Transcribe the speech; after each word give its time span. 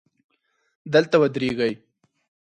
دلته 0.93 1.15
ودرېږئ 1.21 1.73